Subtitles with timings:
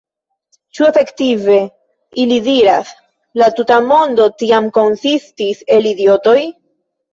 [0.77, 1.57] «Ĉu efektive»,
[2.23, 2.95] ili diras,
[3.43, 6.39] «la tuta mondo tiam konsistis el idiotoj?"